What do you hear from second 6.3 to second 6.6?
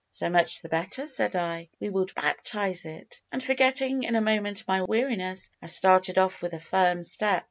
with a